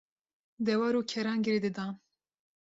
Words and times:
dewar 0.65 0.93
û 0.99 1.01
keran 1.11 1.39
girêdidan. 1.45 1.93